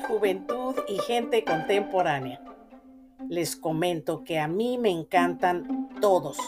[0.00, 2.40] juventud y gente contemporánea.
[3.28, 6.38] Les comento que a mí me encantan todos,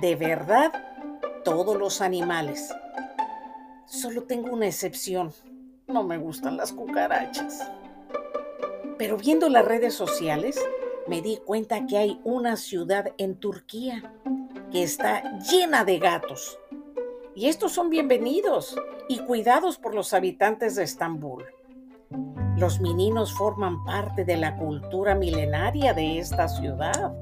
[0.00, 0.72] de verdad,
[1.42, 2.72] todos los animales.
[3.86, 5.32] Solo tengo una excepción,
[5.88, 7.68] no me gustan las cucarachas.
[8.98, 10.56] Pero viendo las redes sociales,
[11.08, 14.14] me di cuenta que hay una ciudad en Turquía
[14.70, 16.56] que está llena de gatos.
[17.34, 18.76] Y estos son bienvenidos
[19.08, 21.44] y cuidados por los habitantes de Estambul.
[22.56, 27.12] Los meninos forman parte de la cultura milenaria de esta ciudad,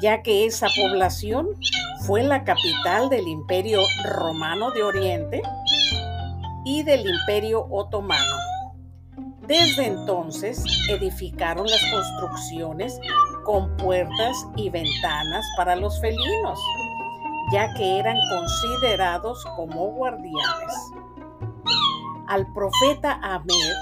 [0.00, 1.48] ya que esa población
[2.06, 5.42] fue la capital del Imperio Romano de Oriente
[6.64, 8.36] y del Imperio Otomano.
[9.46, 13.00] Desde entonces edificaron las construcciones
[13.44, 16.60] con puertas y ventanas para los felinos,
[17.52, 20.92] ya que eran considerados como guardianes.
[22.30, 23.74] Al profeta Ahmed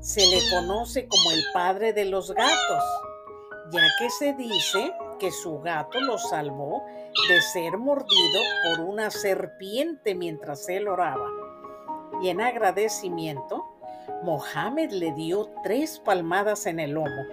[0.00, 2.84] se le conoce como el padre de los gatos,
[3.70, 6.82] ya que se dice que su gato lo salvó
[7.28, 11.26] de ser mordido por una serpiente mientras él oraba.
[12.22, 13.66] Y en agradecimiento,
[14.22, 17.26] Mohammed le dio tres palmadas en el lomo,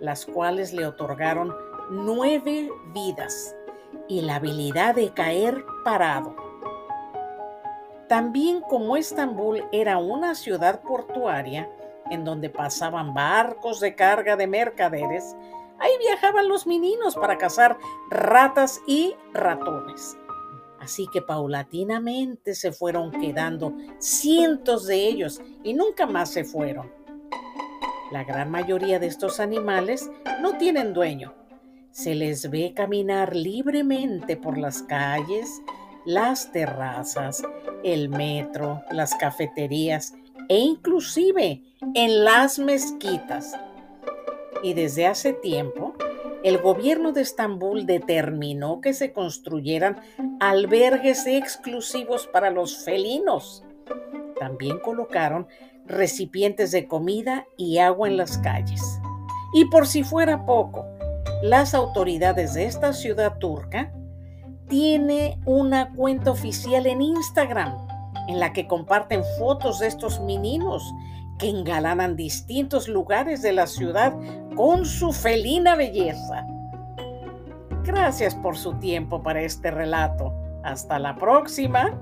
[0.00, 1.54] las cuales le otorgaron
[1.90, 3.54] nueve vidas
[4.08, 6.43] y la habilidad de caer parado.
[8.14, 11.68] También como Estambul era una ciudad portuaria
[12.12, 15.34] en donde pasaban barcos de carga de mercaderes,
[15.80, 17.76] ahí viajaban los meninos para cazar
[18.10, 20.16] ratas y ratones.
[20.78, 26.92] Así que paulatinamente se fueron quedando cientos de ellos y nunca más se fueron.
[28.12, 30.08] La gran mayoría de estos animales
[30.40, 31.34] no tienen dueño.
[31.90, 35.60] Se les ve caminar libremente por las calles,
[36.04, 37.42] las terrazas,
[37.82, 40.14] el metro, las cafeterías
[40.48, 41.62] e inclusive
[41.94, 43.54] en las mezquitas.
[44.62, 45.94] Y desde hace tiempo,
[46.42, 50.00] el gobierno de Estambul determinó que se construyeran
[50.40, 53.64] albergues exclusivos para los felinos.
[54.38, 55.46] También colocaron
[55.86, 58.82] recipientes de comida y agua en las calles.
[59.54, 60.84] Y por si fuera poco,
[61.42, 63.92] las autoridades de esta ciudad turca
[64.74, 67.76] tiene una cuenta oficial en Instagram
[68.26, 70.92] en la que comparten fotos de estos meninos
[71.38, 74.12] que engalanan distintos lugares de la ciudad
[74.56, 76.44] con su felina belleza.
[77.84, 80.34] Gracias por su tiempo para este relato.
[80.64, 81.96] Hasta la próxima.